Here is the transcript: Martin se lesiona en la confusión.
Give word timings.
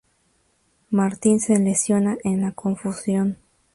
Martin 0.89 1.37
se 1.39 1.53
lesiona 1.59 2.17
en 2.23 2.41
la 2.41 2.53
confusión. 2.53 3.37